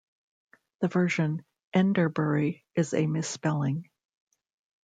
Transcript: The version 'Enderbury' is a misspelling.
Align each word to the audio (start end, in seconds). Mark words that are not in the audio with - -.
The 0.79 0.87
version 0.87 1.45
'Enderbury' 1.75 2.63
is 2.73 2.95
a 2.95 3.05
misspelling. 3.05 3.87